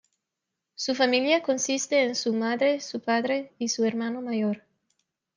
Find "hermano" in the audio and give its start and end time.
3.85-4.23